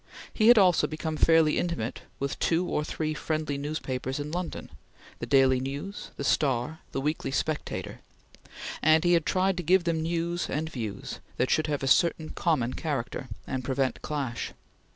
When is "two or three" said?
2.37-3.13